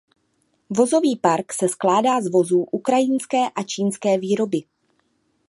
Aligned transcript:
Vozový 0.69 1.15
park 1.15 1.53
se 1.53 1.69
skládá 1.69 2.21
z 2.21 2.31
vozů 2.31 2.65
ukrajinské 2.71 3.49
a 3.55 3.63
čínské 3.63 4.17
výroby. 4.17 4.59